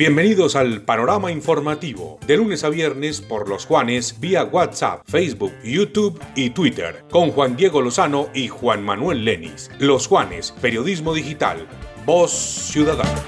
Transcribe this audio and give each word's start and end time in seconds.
Bienvenidos 0.00 0.56
al 0.56 0.80
panorama 0.80 1.30
informativo, 1.30 2.18
de 2.26 2.38
lunes 2.38 2.64
a 2.64 2.70
viernes 2.70 3.20
por 3.20 3.50
los 3.50 3.66
Juanes 3.66 4.18
vía 4.18 4.44
WhatsApp, 4.44 5.02
Facebook, 5.04 5.52
YouTube 5.62 6.18
y 6.34 6.48
Twitter, 6.50 7.04
con 7.10 7.32
Juan 7.32 7.54
Diego 7.54 7.82
Lozano 7.82 8.30
y 8.32 8.48
Juan 8.48 8.82
Manuel 8.82 9.26
Lenis. 9.26 9.70
Los 9.78 10.06
Juanes, 10.06 10.54
periodismo 10.62 11.12
digital, 11.12 11.68
voz 12.06 12.32
ciudadana. 12.32 13.22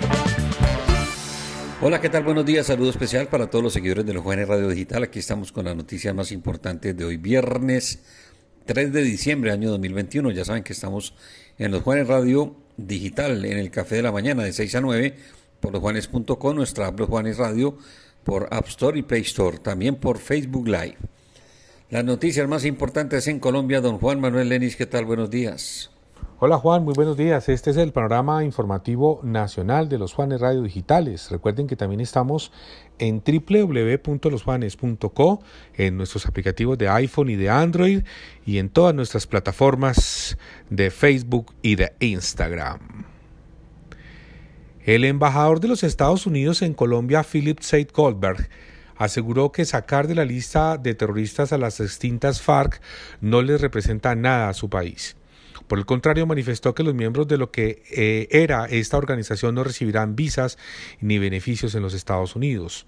Hola, 1.83 2.01
¿qué 2.01 2.09
tal? 2.09 2.23
Buenos 2.23 2.47
días, 2.47 2.69
saludo 2.69 2.89
especial 2.89 3.27
para 3.27 3.51
todos 3.51 3.63
los 3.63 3.75
seguidores 3.75 4.07
de 4.07 4.15
los 4.15 4.23
Juanes 4.23 4.49
Radio 4.49 4.69
Digital. 4.69 5.03
Aquí 5.03 5.19
estamos 5.19 5.53
con 5.53 5.67
las 5.67 5.77
noticias 5.77 6.15
más 6.15 6.33
importantes 6.33 6.97
de 6.97 7.05
hoy, 7.05 7.19
viernes 7.19 8.03
3 8.65 8.95
de 8.95 9.03
diciembre, 9.03 9.51
año 9.51 9.69
2021. 9.73 10.31
Ya 10.31 10.47
saben 10.47 10.63
que 10.63 10.73
estamos 10.73 11.15
en 11.59 11.71
los 11.71 11.83
Juanes 11.83 12.07
Radio 12.07 12.57
Digital, 12.79 13.45
en 13.45 13.59
el 13.59 13.71
Café 13.71 13.97
de 13.97 14.03
la 14.03 14.13
Mañana, 14.13 14.43
de 14.45 14.55
6 14.55 14.77
a 14.77 14.81
9 14.81 15.42
por 15.63 15.73
losjuanes.com, 15.73 16.55
nuestra 16.55 16.89
app 16.89 17.01
Juanes 17.01 17.39
Radio, 17.39 17.79
por 18.25 18.49
App 18.51 18.67
Store 18.67 18.99
y 18.99 19.03
Play 19.03 19.23
Store, 19.23 19.57
también 19.59 19.97
por 19.97 20.19
Facebook 20.19 20.67
Live. 20.67 20.99
Las 21.89 22.05
noticias 22.05 22.47
más 22.49 22.67
importantes 22.67 23.27
en 23.29 23.39
Colombia, 23.39 23.81
don 23.81 23.97
Juan 23.99 24.21
Manuel 24.21 24.51
Lenis, 24.51 24.77
¿qué 24.77 24.85
tal? 24.87 25.07
Buenos 25.07 25.31
días. 25.31 25.91
Hola 26.41 26.59
Juan, 26.59 26.83
muy 26.83 26.95
buenos 26.95 27.17
días. 27.17 27.49
Este 27.49 27.71
es 27.71 27.77
el 27.77 27.93
panorama 27.93 28.43
informativo 28.43 29.21
nacional 29.23 29.89
de 29.89 29.99
los 29.99 30.13
Juanes 30.13 30.41
Radio 30.41 30.63
Digitales. 30.63 31.31
Recuerden 31.31 31.69
que 31.69 31.77
también 31.77 32.01
estamos 32.01 32.51
en 32.99 33.23
www.losjuanes.co, 33.25 35.41
en 35.75 35.97
nuestros 35.97 36.27
aplicativos 36.27 36.77
de 36.79 36.89
iPhone 36.89 37.31
y 37.31 37.37
de 37.37 37.49
Android 37.49 38.03
y 38.45 38.59
en 38.59 38.71
todas 38.71 38.93
nuestras 38.93 39.29
plataformas 39.29 40.37
de 40.69 40.91
Facebook 40.91 41.55
y 41.63 41.77
de 41.77 41.93
Instagram. 42.01 43.13
El 44.85 45.05
embajador 45.05 45.61
de 45.61 45.69
los 45.69 45.85
Estados 45.85 46.27
Unidos 46.27 46.61
en 46.61 46.75
Colombia, 46.75 47.23
Philip 47.23 47.61
Seid 47.61 47.91
Goldberg, 47.95 48.49
aseguró 48.97 49.53
que 49.53 49.65
sacar 49.65 50.09
de 50.09 50.17
la 50.17 50.25
lista 50.25 50.77
de 50.77 50.95
terroristas 50.95 51.53
a 51.53 51.59
las 51.59 51.79
extintas 51.79 52.43
FARC 52.43 52.81
no 53.21 53.43
les 53.43 53.61
representa 53.61 54.17
nada 54.17 54.49
a 54.49 54.55
su 54.55 54.69
país. 54.69 55.17
Por 55.69 55.79
el 55.79 55.87
contrario, 55.87 56.27
manifestó 56.27 56.75
que 56.75 56.83
los 56.83 56.95
miembros 56.95 57.29
de 57.29 57.39
lo 57.39 57.53
que 57.53 57.85
eh, 57.93 58.27
era 58.33 58.67
esta 58.67 58.97
organización 58.97 59.55
no 59.55 59.63
recibirán 59.63 60.17
visas 60.17 60.59
ni 61.01 61.19
beneficios 61.19 61.77
en 61.77 61.83
los 61.83 61.95
Estados 61.95 62.35
Unidos. 62.35 62.85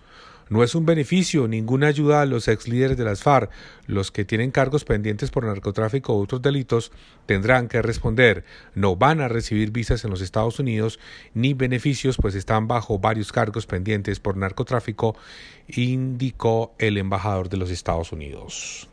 No 0.50 0.62
es 0.62 0.74
un 0.74 0.84
beneficio, 0.84 1.48
ninguna 1.48 1.88
ayuda 1.88 2.20
a 2.20 2.26
los 2.26 2.48
ex 2.48 2.68
líderes 2.68 2.96
de 2.96 3.04
las 3.04 3.22
FARC. 3.22 3.50
Los 3.86 4.10
que 4.10 4.24
tienen 4.24 4.50
cargos 4.50 4.84
pendientes 4.84 5.30
por 5.30 5.44
narcotráfico 5.44 6.16
u 6.16 6.22
otros 6.22 6.42
delitos 6.42 6.92
tendrán 7.26 7.68
que 7.68 7.82
responder. 7.82 8.44
No 8.74 8.96
van 8.96 9.20
a 9.20 9.28
recibir 9.28 9.70
visas 9.70 10.04
en 10.04 10.10
los 10.10 10.20
Estados 10.20 10.58
Unidos 10.58 11.00
ni 11.32 11.54
beneficios, 11.54 12.16
pues 12.20 12.34
están 12.34 12.68
bajo 12.68 12.98
varios 12.98 13.32
cargos 13.32 13.66
pendientes 13.66 14.20
por 14.20 14.36
narcotráfico, 14.36 15.16
indicó 15.68 16.74
el 16.78 16.98
embajador 16.98 17.48
de 17.48 17.56
los 17.56 17.70
Estados 17.70 18.12
Unidos. 18.12 18.88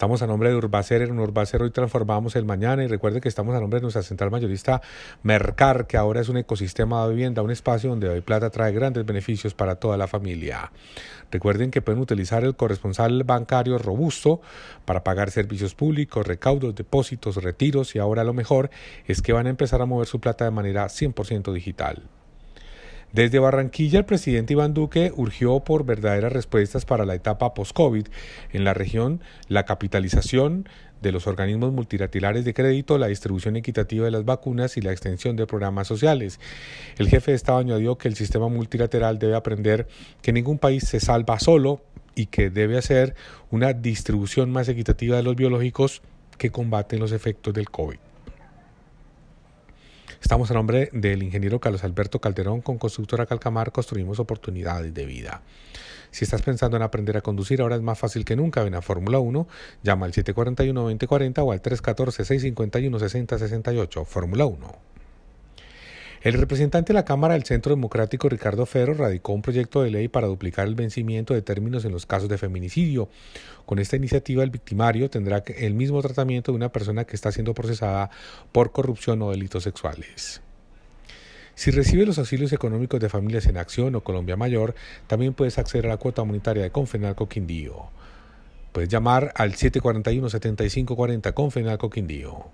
Estamos 0.00 0.22
a 0.22 0.26
nombre 0.26 0.48
de 0.48 0.56
Urbacer. 0.56 1.02
En 1.02 1.18
Urbacer 1.18 1.60
hoy 1.60 1.72
transformamos 1.72 2.34
el 2.34 2.46
mañana 2.46 2.82
y 2.82 2.86
recuerde 2.86 3.20
que 3.20 3.28
estamos 3.28 3.54
a 3.54 3.60
nombre 3.60 3.80
de 3.80 3.82
nuestra 3.82 4.02
central 4.02 4.30
mayorista 4.30 4.80
Mercar, 5.22 5.86
que 5.86 5.98
ahora 5.98 6.22
es 6.22 6.30
un 6.30 6.38
ecosistema 6.38 7.04
de 7.04 7.10
vivienda, 7.10 7.42
un 7.42 7.50
espacio 7.50 7.90
donde 7.90 8.08
hoy 8.08 8.22
plata 8.22 8.48
trae 8.48 8.72
grandes 8.72 9.04
beneficios 9.04 9.52
para 9.52 9.74
toda 9.74 9.98
la 9.98 10.06
familia. 10.06 10.72
Recuerden 11.30 11.70
que 11.70 11.82
pueden 11.82 12.00
utilizar 12.00 12.44
el 12.44 12.56
corresponsal 12.56 13.24
bancario 13.24 13.76
robusto 13.76 14.40
para 14.86 15.04
pagar 15.04 15.30
servicios 15.30 15.74
públicos, 15.74 16.26
recaudos, 16.26 16.74
depósitos, 16.74 17.36
retiros 17.36 17.94
y 17.94 17.98
ahora 17.98 18.24
lo 18.24 18.32
mejor 18.32 18.70
es 19.06 19.20
que 19.20 19.34
van 19.34 19.48
a 19.48 19.50
empezar 19.50 19.82
a 19.82 19.84
mover 19.84 20.06
su 20.06 20.18
plata 20.18 20.46
de 20.46 20.50
manera 20.50 20.86
100% 20.86 21.52
digital. 21.52 22.08
Desde 23.12 23.40
Barranquilla, 23.40 23.98
el 23.98 24.04
presidente 24.04 24.52
Iván 24.52 24.72
Duque 24.72 25.12
urgió 25.16 25.58
por 25.60 25.84
verdaderas 25.84 26.32
respuestas 26.32 26.84
para 26.84 27.04
la 27.04 27.16
etapa 27.16 27.54
post-COVID 27.54 28.06
en 28.52 28.62
la 28.62 28.72
región, 28.72 29.20
la 29.48 29.64
capitalización 29.64 30.68
de 31.02 31.10
los 31.10 31.26
organismos 31.26 31.72
multilaterales 31.72 32.44
de 32.44 32.54
crédito, 32.54 32.98
la 32.98 33.08
distribución 33.08 33.56
equitativa 33.56 34.04
de 34.04 34.12
las 34.12 34.24
vacunas 34.24 34.76
y 34.76 34.80
la 34.80 34.92
extensión 34.92 35.34
de 35.34 35.48
programas 35.48 35.88
sociales. 35.88 36.38
El 36.98 37.08
jefe 37.08 37.32
de 37.32 37.36
Estado 37.36 37.58
añadió 37.58 37.98
que 37.98 38.06
el 38.06 38.14
sistema 38.14 38.48
multilateral 38.48 39.18
debe 39.18 39.34
aprender 39.34 39.88
que 40.22 40.32
ningún 40.32 40.58
país 40.58 40.84
se 40.86 41.00
salva 41.00 41.40
solo 41.40 41.82
y 42.14 42.26
que 42.26 42.48
debe 42.48 42.78
hacer 42.78 43.16
una 43.50 43.72
distribución 43.72 44.52
más 44.52 44.68
equitativa 44.68 45.16
de 45.16 45.24
los 45.24 45.34
biológicos 45.34 46.00
que 46.38 46.50
combaten 46.50 47.00
los 47.00 47.10
efectos 47.10 47.54
del 47.54 47.70
COVID. 47.70 47.98
Estamos 50.20 50.50
a 50.50 50.54
nombre 50.54 50.90
del 50.92 51.22
ingeniero 51.22 51.60
Carlos 51.60 51.82
Alberto 51.82 52.20
Calderón 52.20 52.60
con 52.60 52.76
Constructora 52.76 53.24
Calcamar, 53.24 53.72
construimos 53.72 54.20
oportunidades 54.20 54.92
de 54.92 55.06
vida. 55.06 55.40
Si 56.10 56.24
estás 56.24 56.42
pensando 56.42 56.76
en 56.76 56.82
aprender 56.82 57.16
a 57.16 57.22
conducir, 57.22 57.62
ahora 57.62 57.76
es 57.76 57.82
más 57.82 57.98
fácil 57.98 58.26
que 58.26 58.36
nunca. 58.36 58.62
Ven 58.62 58.74
a 58.74 58.82
Fórmula 58.82 59.18
1, 59.18 59.48
llama 59.82 60.04
al 60.06 60.12
741-2040 60.12 61.38
o 61.38 61.52
al 61.52 61.62
314-651-6068. 61.62 64.04
Fórmula 64.04 64.44
1. 64.44 64.89
El 66.22 66.34
representante 66.34 66.92
de 66.92 66.98
la 66.98 67.06
Cámara 67.06 67.32
del 67.32 67.44
Centro 67.44 67.74
Democrático, 67.74 68.28
Ricardo 68.28 68.66
Ferro, 68.66 68.92
radicó 68.92 69.32
un 69.32 69.40
proyecto 69.40 69.82
de 69.82 69.90
ley 69.90 70.08
para 70.08 70.26
duplicar 70.26 70.66
el 70.68 70.74
vencimiento 70.74 71.32
de 71.32 71.40
términos 71.40 71.86
en 71.86 71.92
los 71.92 72.04
casos 72.04 72.28
de 72.28 72.36
feminicidio. 72.36 73.08
Con 73.64 73.78
esta 73.78 73.96
iniciativa, 73.96 74.44
el 74.44 74.50
victimario 74.50 75.08
tendrá 75.08 75.42
el 75.46 75.72
mismo 75.72 76.02
tratamiento 76.02 76.52
de 76.52 76.56
una 76.56 76.70
persona 76.70 77.06
que 77.06 77.16
está 77.16 77.32
siendo 77.32 77.54
procesada 77.54 78.10
por 78.52 78.70
corrupción 78.70 79.22
o 79.22 79.30
delitos 79.30 79.62
sexuales. 79.62 80.42
Si 81.54 81.70
recibes 81.70 82.06
los 82.06 82.18
auxilios 82.18 82.52
económicos 82.52 83.00
de 83.00 83.08
Familias 83.08 83.46
en 83.46 83.56
Acción 83.56 83.94
o 83.94 84.02
Colombia 84.02 84.36
Mayor, 84.36 84.74
también 85.06 85.32
puedes 85.32 85.56
acceder 85.56 85.86
a 85.86 85.90
la 85.90 85.96
cuota 85.96 86.22
monetaria 86.22 86.62
de 86.62 86.70
Confenalco 86.70 87.30
Quindío. 87.30 87.88
Puedes 88.72 88.90
llamar 88.90 89.32
al 89.36 89.54
741-7540 89.54 91.32
Confenalco 91.32 91.88
Quindío. 91.88 92.50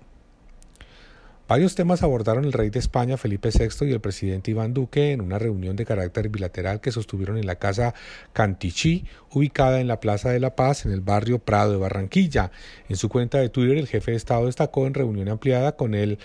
Varios 1.47 1.75
temas 1.75 2.03
abordaron 2.03 2.43
el 2.43 2.51
rey 2.51 2.69
de 2.69 2.79
España 2.79 3.15
Felipe 3.15 3.51
VI 3.57 3.87
y 3.87 3.93
el 3.93 4.01
presidente 4.01 4.51
Iván 4.51 4.73
Duque 4.73 5.13
en 5.13 5.21
una 5.21 5.39
reunión 5.39 5.77
de 5.77 5.85
carácter 5.85 6.27
bilateral 6.27 6.81
que 6.81 6.91
sostuvieron 6.91 7.37
en 7.37 7.47
la 7.47 7.55
casa 7.55 7.93
Cantichí, 8.33 9.05
ubicada 9.31 9.79
en 9.79 9.87
la 9.87 10.01
Plaza 10.01 10.29
de 10.29 10.41
la 10.41 10.57
Paz, 10.57 10.85
en 10.85 10.91
el 10.91 10.99
barrio 10.99 11.39
Prado 11.39 11.71
de 11.71 11.77
Barranquilla. 11.77 12.51
En 12.89 12.97
su 12.97 13.07
cuenta 13.07 13.37
de 13.37 13.47
Twitter, 13.47 13.77
el 13.77 13.87
jefe 13.87 14.11
de 14.11 14.17
Estado 14.17 14.47
destacó 14.47 14.87
en 14.87 14.93
reunión 14.93 15.29
ampliada 15.29 15.77
con 15.77 15.93
el 15.93 16.19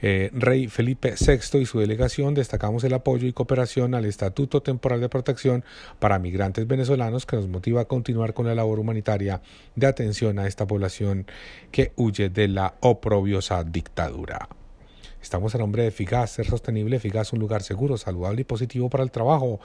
eh, 0.00 0.30
rey 0.32 0.68
Felipe 0.68 1.16
VI 1.20 1.58
y 1.58 1.66
su 1.66 1.78
delegación 1.78 2.32
destacamos 2.32 2.82
el 2.82 2.94
apoyo 2.94 3.28
y 3.28 3.34
cooperación 3.34 3.94
al 3.94 4.06
Estatuto 4.06 4.62
Temporal 4.62 5.02
de 5.02 5.10
Protección 5.10 5.64
para 5.98 6.18
Migrantes 6.18 6.66
Venezolanos 6.66 7.26
que 7.26 7.36
nos 7.36 7.46
motiva 7.46 7.82
a 7.82 7.84
continuar 7.84 8.32
con 8.32 8.46
la 8.46 8.54
labor 8.54 8.80
humanitaria 8.80 9.42
de 9.76 9.86
atención 9.86 10.38
a 10.38 10.46
esta 10.46 10.66
población 10.66 11.26
que 11.70 11.92
huye 11.96 12.30
de 12.30 12.48
la 12.48 12.74
oprobiosa 12.80 13.62
dictadura. 13.64 14.48
Estamos 15.22 15.54
a 15.54 15.58
nombre 15.58 15.82
de 15.82 15.88
Eficaz, 15.88 16.32
ser 16.32 16.46
sostenible, 16.46 16.96
Eficaz, 16.96 17.32
un 17.32 17.38
lugar 17.38 17.62
seguro, 17.62 17.96
saludable 17.96 18.40
y 18.40 18.44
positivo 18.44 18.90
para 18.90 19.04
el 19.04 19.12
trabajo. 19.12 19.60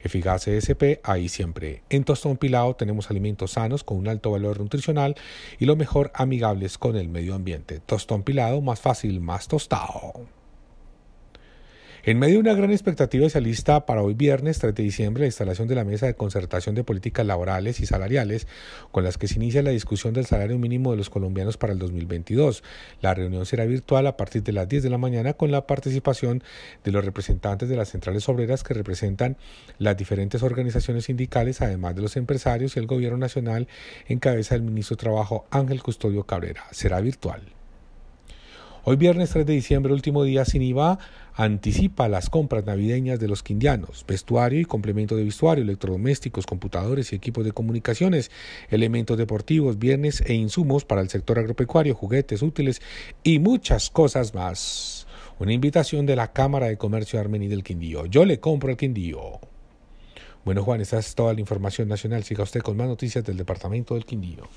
Eficaz 0.00 0.48
ESP, 0.48 1.00
ahí 1.04 1.28
siempre. 1.28 1.82
En 1.90 2.04
Tostón 2.04 2.38
Pilao 2.38 2.74
tenemos 2.74 3.10
alimentos 3.10 3.52
sanos 3.52 3.84
con 3.84 3.98
un 3.98 4.08
alto 4.08 4.30
valor 4.30 4.58
nutricional 4.58 5.14
y 5.58 5.66
lo 5.66 5.76
mejor 5.76 6.10
amigables 6.14 6.78
con 6.78 6.96
el 6.96 7.08
medio 7.08 7.34
ambiente. 7.34 7.80
Tostón 7.80 8.22
Pilado, 8.22 8.62
más 8.62 8.80
fácil, 8.80 9.20
más 9.20 9.48
tostado. 9.48 10.41
En 12.04 12.18
medio 12.18 12.34
de 12.34 12.40
una 12.40 12.54
gran 12.54 12.72
expectativa 12.72 13.28
se 13.28 13.38
alista 13.38 13.86
para 13.86 14.02
hoy 14.02 14.14
viernes 14.14 14.58
3 14.58 14.74
de 14.74 14.82
diciembre 14.82 15.20
la 15.20 15.26
instalación 15.26 15.68
de 15.68 15.76
la 15.76 15.84
mesa 15.84 16.06
de 16.06 16.16
concertación 16.16 16.74
de 16.74 16.82
políticas 16.82 17.24
laborales 17.24 17.78
y 17.78 17.86
salariales 17.86 18.48
con 18.90 19.04
las 19.04 19.18
que 19.18 19.28
se 19.28 19.36
inicia 19.36 19.62
la 19.62 19.70
discusión 19.70 20.12
del 20.12 20.26
salario 20.26 20.58
mínimo 20.58 20.90
de 20.90 20.96
los 20.96 21.10
colombianos 21.10 21.58
para 21.58 21.72
el 21.72 21.78
2022. 21.78 22.64
La 23.02 23.14
reunión 23.14 23.46
será 23.46 23.66
virtual 23.66 24.08
a 24.08 24.16
partir 24.16 24.42
de 24.42 24.50
las 24.50 24.68
10 24.68 24.82
de 24.82 24.90
la 24.90 24.98
mañana 24.98 25.34
con 25.34 25.52
la 25.52 25.68
participación 25.68 26.42
de 26.82 26.90
los 26.90 27.04
representantes 27.04 27.68
de 27.68 27.76
las 27.76 27.90
centrales 27.90 28.28
obreras 28.28 28.64
que 28.64 28.74
representan 28.74 29.36
las 29.78 29.96
diferentes 29.96 30.42
organizaciones 30.42 31.04
sindicales, 31.04 31.62
además 31.62 31.94
de 31.94 32.02
los 32.02 32.16
empresarios 32.16 32.74
y 32.74 32.80
el 32.80 32.88
gobierno 32.88 33.18
nacional 33.18 33.68
en 34.08 34.18
cabeza 34.18 34.56
del 34.56 34.64
ministro 34.64 34.96
de 34.96 35.02
Trabajo 35.02 35.46
Ángel 35.50 35.80
Custodio 35.84 36.24
Cabrera. 36.24 36.64
Será 36.72 37.00
virtual. 37.00 37.61
Hoy 38.84 38.96
viernes 38.96 39.30
3 39.30 39.46
de 39.46 39.52
diciembre, 39.52 39.92
último 39.92 40.24
día 40.24 40.44
sin 40.44 40.60
IVA, 40.60 40.98
anticipa 41.36 42.08
las 42.08 42.28
compras 42.28 42.66
navideñas 42.66 43.20
de 43.20 43.28
los 43.28 43.44
quindianos, 43.44 44.04
vestuario 44.08 44.58
y 44.58 44.64
complemento 44.64 45.14
de 45.14 45.22
vestuario, 45.22 45.62
electrodomésticos, 45.62 46.46
computadores 46.46 47.12
y 47.12 47.14
equipos 47.14 47.44
de 47.44 47.52
comunicaciones, 47.52 48.32
elementos 48.70 49.16
deportivos, 49.16 49.78
viernes 49.78 50.20
e 50.26 50.34
insumos 50.34 50.84
para 50.84 51.00
el 51.00 51.10
sector 51.10 51.38
agropecuario, 51.38 51.94
juguetes 51.94 52.42
útiles 52.42 52.82
y 53.22 53.38
muchas 53.38 53.88
cosas 53.88 54.34
más. 54.34 55.06
Una 55.38 55.52
invitación 55.52 56.04
de 56.04 56.16
la 56.16 56.32
Cámara 56.32 56.66
de 56.66 56.76
Comercio 56.76 57.20
Armení 57.20 57.46
del 57.46 57.62
Quindío. 57.62 58.06
Yo 58.06 58.24
le 58.24 58.40
compro 58.40 58.70
el 58.70 58.76
Quindío. 58.76 59.38
Bueno, 60.44 60.64
Juan, 60.64 60.80
esta 60.80 60.98
es 60.98 61.14
toda 61.14 61.34
la 61.34 61.40
información 61.40 61.86
nacional. 61.86 62.24
Siga 62.24 62.42
usted 62.42 62.62
con 62.62 62.76
más 62.76 62.88
noticias 62.88 63.24
del 63.24 63.36
Departamento 63.36 63.94
del 63.94 64.04
Quindío. 64.04 64.48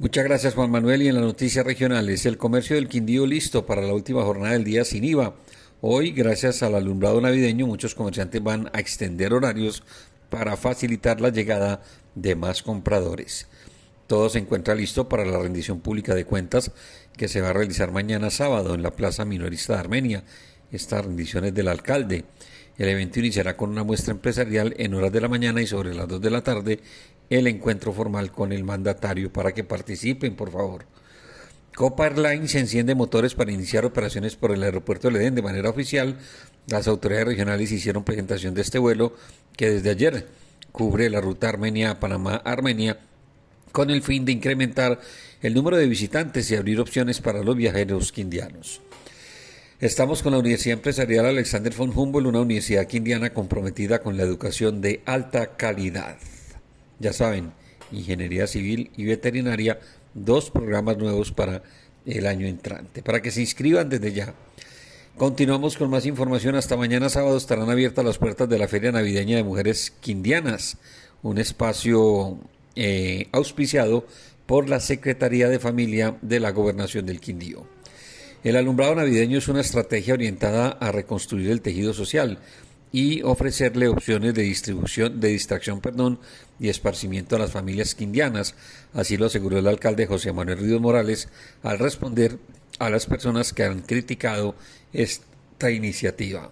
Muchas 0.00 0.22
gracias 0.22 0.54
Juan 0.54 0.70
Manuel 0.70 1.02
y 1.02 1.08
en 1.08 1.16
las 1.16 1.24
noticias 1.24 1.66
regionales, 1.66 2.24
el 2.24 2.38
comercio 2.38 2.76
del 2.76 2.86
Quindío 2.86 3.26
listo 3.26 3.66
para 3.66 3.82
la 3.82 3.92
última 3.92 4.22
jornada 4.22 4.52
del 4.52 4.62
día 4.62 4.84
sin 4.84 5.02
IVA. 5.02 5.34
Hoy, 5.80 6.12
gracias 6.12 6.62
al 6.62 6.76
alumbrado 6.76 7.20
navideño, 7.20 7.66
muchos 7.66 7.96
comerciantes 7.96 8.40
van 8.40 8.70
a 8.72 8.78
extender 8.78 9.34
horarios 9.34 9.82
para 10.30 10.56
facilitar 10.56 11.20
la 11.20 11.30
llegada 11.30 11.82
de 12.14 12.36
más 12.36 12.62
compradores. 12.62 13.48
Todo 14.06 14.28
se 14.28 14.38
encuentra 14.38 14.76
listo 14.76 15.08
para 15.08 15.24
la 15.24 15.40
rendición 15.40 15.80
pública 15.80 16.14
de 16.14 16.24
cuentas 16.24 16.70
que 17.16 17.26
se 17.26 17.40
va 17.40 17.50
a 17.50 17.54
realizar 17.54 17.90
mañana 17.90 18.30
sábado 18.30 18.74
en 18.74 18.84
la 18.84 18.92
Plaza 18.92 19.24
Minorista 19.24 19.72
de 19.72 19.80
Armenia. 19.80 20.22
Estas 20.70 21.06
rendiciones 21.06 21.54
del 21.54 21.66
alcalde. 21.66 22.24
El 22.76 22.88
evento 22.88 23.18
iniciará 23.18 23.56
con 23.56 23.70
una 23.70 23.82
muestra 23.82 24.12
empresarial 24.12 24.76
en 24.78 24.94
horas 24.94 25.10
de 25.10 25.20
la 25.20 25.28
mañana 25.28 25.60
y 25.60 25.66
sobre 25.66 25.92
las 25.92 26.06
2 26.06 26.20
de 26.20 26.30
la 26.30 26.44
tarde 26.44 26.78
el 27.30 27.46
encuentro 27.46 27.92
formal 27.92 28.32
con 28.32 28.52
el 28.52 28.64
mandatario 28.64 29.32
para 29.32 29.52
que 29.52 29.64
participen, 29.64 30.34
por 30.34 30.50
favor. 30.50 30.86
Copa 31.74 32.06
Airlines 32.06 32.54
enciende 32.54 32.94
motores 32.94 33.34
para 33.34 33.52
iniciar 33.52 33.84
operaciones 33.84 34.34
por 34.34 34.50
el 34.50 34.62
aeropuerto 34.62 35.10
de 35.10 35.20
Edén 35.20 35.34
de 35.34 35.42
manera 35.42 35.70
oficial. 35.70 36.18
Las 36.66 36.88
autoridades 36.88 37.28
regionales 37.28 37.70
hicieron 37.70 38.04
presentación 38.04 38.54
de 38.54 38.62
este 38.62 38.78
vuelo 38.78 39.14
que 39.56 39.70
desde 39.70 39.90
ayer 39.90 40.26
cubre 40.72 41.08
la 41.08 41.20
ruta 41.20 41.48
Armenia-Panamá-Armenia 41.48 42.98
con 43.70 43.90
el 43.90 44.02
fin 44.02 44.24
de 44.24 44.32
incrementar 44.32 45.00
el 45.40 45.54
número 45.54 45.76
de 45.76 45.86
visitantes 45.86 46.50
y 46.50 46.56
abrir 46.56 46.80
opciones 46.80 47.20
para 47.20 47.42
los 47.42 47.56
viajeros 47.56 48.10
quindianos. 48.10 48.80
Estamos 49.78 50.24
con 50.24 50.32
la 50.32 50.40
Universidad 50.40 50.78
Empresarial 50.78 51.26
Alexander 51.26 51.72
von 51.72 51.92
Humboldt, 51.94 52.26
una 52.26 52.40
universidad 52.40 52.88
quindiana 52.88 53.32
comprometida 53.32 54.00
con 54.00 54.16
la 54.16 54.24
educación 54.24 54.80
de 54.80 55.02
alta 55.06 55.56
calidad. 55.56 56.16
Ya 56.98 57.12
saben, 57.12 57.52
Ingeniería 57.92 58.46
Civil 58.46 58.90
y 58.96 59.04
Veterinaria, 59.04 59.78
dos 60.14 60.50
programas 60.50 60.98
nuevos 60.98 61.32
para 61.32 61.62
el 62.06 62.26
año 62.26 62.46
entrante, 62.46 63.02
para 63.02 63.22
que 63.22 63.30
se 63.30 63.40
inscriban 63.40 63.88
desde 63.88 64.12
ya. 64.12 64.34
Continuamos 65.16 65.76
con 65.76 65.90
más 65.90 66.06
información. 66.06 66.54
Hasta 66.54 66.76
mañana 66.76 67.08
sábado 67.08 67.36
estarán 67.36 67.70
abiertas 67.70 68.04
las 68.04 68.18
puertas 68.18 68.48
de 68.48 68.58
la 68.58 68.68
Feria 68.68 68.92
Navideña 68.92 69.36
de 69.36 69.42
Mujeres 69.42 69.92
Quindianas, 70.00 70.78
un 71.22 71.38
espacio 71.38 72.38
eh, 72.76 73.26
auspiciado 73.32 74.06
por 74.46 74.68
la 74.68 74.80
Secretaría 74.80 75.48
de 75.48 75.58
Familia 75.58 76.16
de 76.22 76.40
la 76.40 76.52
Gobernación 76.52 77.04
del 77.04 77.20
Quindío. 77.20 77.66
El 78.44 78.56
alumbrado 78.56 78.94
navideño 78.94 79.38
es 79.38 79.48
una 79.48 79.60
estrategia 79.60 80.14
orientada 80.14 80.68
a 80.68 80.92
reconstruir 80.92 81.50
el 81.50 81.60
tejido 81.60 81.92
social 81.92 82.38
y 82.92 83.22
ofrecerle 83.22 83.88
opciones 83.88 84.34
de 84.34 84.42
distribución, 84.42 85.20
de 85.20 85.28
distracción, 85.28 85.80
perdón, 85.80 86.18
y 86.58 86.68
esparcimiento 86.68 87.36
a 87.36 87.38
las 87.38 87.50
familias 87.50 87.94
quindianas. 87.94 88.54
Así 88.94 89.16
lo 89.16 89.26
aseguró 89.26 89.58
el 89.58 89.66
alcalde 89.66 90.06
José 90.06 90.32
Manuel 90.32 90.58
Ríos 90.58 90.80
Morales 90.80 91.28
al 91.62 91.78
responder 91.78 92.38
a 92.78 92.90
las 92.90 93.06
personas 93.06 93.52
que 93.52 93.64
han 93.64 93.82
criticado 93.82 94.54
esta 94.92 95.70
iniciativa. 95.70 96.50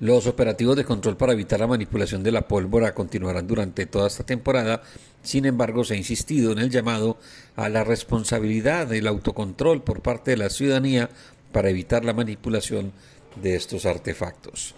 Los 0.00 0.26
operativos 0.26 0.74
de 0.74 0.84
control 0.84 1.16
para 1.16 1.32
evitar 1.32 1.60
la 1.60 1.68
manipulación 1.68 2.24
de 2.24 2.32
la 2.32 2.48
pólvora 2.48 2.92
continuarán 2.92 3.46
durante 3.46 3.86
toda 3.86 4.08
esta 4.08 4.24
temporada. 4.24 4.82
Sin 5.22 5.46
embargo, 5.46 5.84
se 5.84 5.94
ha 5.94 5.96
insistido 5.96 6.50
en 6.50 6.58
el 6.58 6.70
llamado 6.70 7.18
a 7.54 7.68
la 7.68 7.84
responsabilidad 7.84 8.88
del 8.88 9.06
autocontrol 9.06 9.84
por 9.84 10.02
parte 10.02 10.32
de 10.32 10.38
la 10.38 10.50
ciudadanía 10.50 11.08
para 11.52 11.70
evitar 11.70 12.04
la 12.04 12.14
manipulación 12.14 12.92
de 13.36 13.56
estos 13.56 13.86
artefactos. 13.86 14.74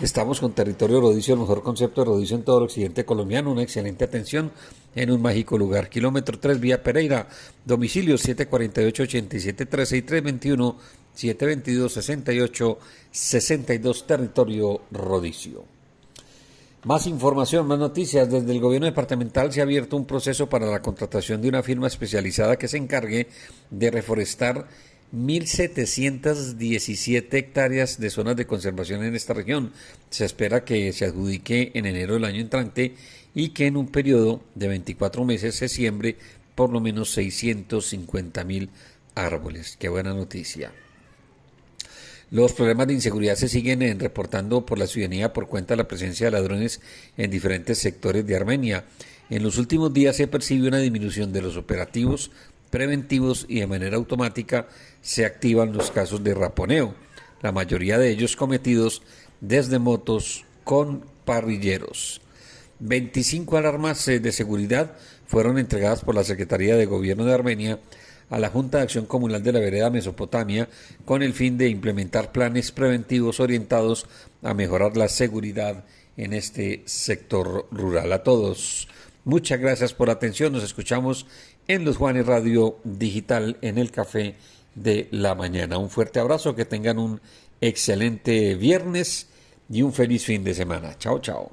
Estamos 0.00 0.38
con 0.38 0.52
Territorio 0.52 1.00
Rodicio, 1.00 1.34
el 1.34 1.40
mejor 1.40 1.64
concepto 1.64 2.02
de 2.02 2.04
rodicio 2.04 2.36
en 2.36 2.44
todo 2.44 2.58
el 2.58 2.64
occidente 2.64 3.04
colombiano. 3.04 3.50
Una 3.50 3.64
excelente 3.64 4.04
atención 4.04 4.52
en 4.94 5.10
un 5.10 5.20
mágico 5.20 5.58
lugar. 5.58 5.88
Kilómetro 5.88 6.38
3, 6.38 6.60
vía 6.60 6.84
Pereira. 6.84 7.28
Domicilio 7.64 8.14
748-8713 8.14 9.96
y 9.96 10.02
321-722-68-62. 11.16 14.06
Territorio 14.06 14.82
Rodicio. 14.92 15.64
Más 16.84 17.08
información, 17.08 17.66
más 17.66 17.80
noticias. 17.80 18.30
Desde 18.30 18.52
el 18.52 18.60
gobierno 18.60 18.86
departamental 18.86 19.52
se 19.52 19.58
ha 19.58 19.64
abierto 19.64 19.96
un 19.96 20.06
proceso 20.06 20.48
para 20.48 20.66
la 20.66 20.80
contratación 20.80 21.42
de 21.42 21.48
una 21.48 21.64
firma 21.64 21.88
especializada 21.88 22.56
que 22.56 22.68
se 22.68 22.76
encargue 22.76 23.26
de 23.68 23.90
reforestar 23.90 24.68
1.717 25.14 27.34
hectáreas 27.34 27.98
de 27.98 28.10
zonas 28.10 28.36
de 28.36 28.46
conservación 28.46 29.04
en 29.04 29.14
esta 29.14 29.34
región. 29.34 29.72
Se 30.10 30.24
espera 30.24 30.64
que 30.64 30.92
se 30.92 31.06
adjudique 31.06 31.72
en 31.74 31.86
enero 31.86 32.14
del 32.14 32.24
año 32.24 32.40
entrante 32.40 32.94
y 33.34 33.50
que 33.50 33.66
en 33.66 33.76
un 33.76 33.88
periodo 33.88 34.42
de 34.54 34.68
24 34.68 35.24
meses 35.24 35.54
se 35.54 35.68
siembre 35.68 36.16
por 36.54 36.70
lo 36.70 36.80
menos 36.80 37.10
650 37.10 38.44
mil 38.44 38.70
árboles. 39.14 39.76
Qué 39.78 39.88
buena 39.88 40.12
noticia. 40.12 40.72
Los 42.30 42.52
problemas 42.52 42.88
de 42.88 42.94
inseguridad 42.94 43.36
se 43.36 43.48
siguen 43.48 43.80
eh, 43.80 43.96
reportando 43.98 44.66
por 44.66 44.78
la 44.78 44.86
ciudadanía 44.86 45.32
por 45.32 45.48
cuenta 45.48 45.72
de 45.72 45.78
la 45.78 45.88
presencia 45.88 46.26
de 46.26 46.32
ladrones 46.32 46.82
en 47.16 47.30
diferentes 47.30 47.78
sectores 47.78 48.26
de 48.26 48.36
Armenia. 48.36 48.84
En 49.30 49.42
los 49.42 49.56
últimos 49.56 49.94
días 49.94 50.16
se 50.16 50.26
percibe 50.26 50.68
una 50.68 50.78
disminución 50.78 51.32
de 51.32 51.40
los 51.40 51.56
operativos 51.56 52.30
preventivos 52.70 53.46
y 53.48 53.60
de 53.60 53.66
manera 53.66 53.96
automática 53.96 54.68
se 55.08 55.24
activan 55.24 55.72
los 55.72 55.90
casos 55.90 56.22
de 56.22 56.34
raponeo, 56.34 56.94
la 57.40 57.50
mayoría 57.50 57.96
de 57.96 58.10
ellos 58.10 58.36
cometidos 58.36 59.00
desde 59.40 59.78
motos 59.78 60.44
con 60.64 61.02
parrilleros. 61.24 62.20
25 62.80 63.56
alarmas 63.56 64.06
eh, 64.08 64.20
de 64.20 64.32
seguridad 64.32 64.98
fueron 65.26 65.56
entregadas 65.56 66.04
por 66.04 66.14
la 66.14 66.24
Secretaría 66.24 66.76
de 66.76 66.84
Gobierno 66.84 67.24
de 67.24 67.32
Armenia 67.32 67.80
a 68.28 68.38
la 68.38 68.50
Junta 68.50 68.76
de 68.76 68.84
Acción 68.84 69.06
Comunal 69.06 69.42
de 69.42 69.52
la 69.52 69.60
Vereda 69.60 69.88
Mesopotamia 69.88 70.68
con 71.06 71.22
el 71.22 71.32
fin 71.32 71.56
de 71.56 71.70
implementar 71.70 72.30
planes 72.30 72.70
preventivos 72.70 73.40
orientados 73.40 74.04
a 74.42 74.52
mejorar 74.52 74.98
la 74.98 75.08
seguridad 75.08 75.86
en 76.18 76.34
este 76.34 76.82
sector 76.84 77.66
rural. 77.70 78.12
A 78.12 78.22
todos, 78.22 78.88
muchas 79.24 79.58
gracias 79.58 79.94
por 79.94 80.08
la 80.08 80.14
atención. 80.14 80.52
Nos 80.52 80.64
escuchamos 80.64 81.24
en 81.66 81.86
los 81.86 81.96
Juanes 81.96 82.26
Radio 82.26 82.76
Digital 82.84 83.56
en 83.62 83.78
el 83.78 83.90
café 83.90 84.36
de 84.74 85.08
la 85.10 85.34
mañana. 85.34 85.78
Un 85.78 85.90
fuerte 85.90 86.20
abrazo, 86.20 86.54
que 86.54 86.64
tengan 86.64 86.98
un 86.98 87.20
excelente 87.60 88.54
viernes 88.54 89.28
y 89.68 89.82
un 89.82 89.92
feliz 89.92 90.24
fin 90.24 90.44
de 90.44 90.54
semana. 90.54 90.96
Chao, 90.98 91.18
chao. 91.20 91.52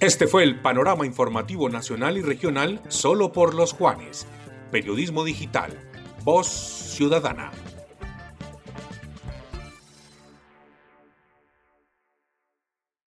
Este 0.00 0.26
fue 0.26 0.42
el 0.42 0.60
panorama 0.60 1.06
informativo 1.06 1.68
nacional 1.68 2.18
y 2.18 2.22
regional 2.22 2.80
solo 2.88 3.32
por 3.32 3.54
los 3.54 3.72
Juanes. 3.72 4.26
Periodismo 4.72 5.22
digital. 5.22 5.78
Voz 6.24 6.48
ciudadana. 6.48 7.52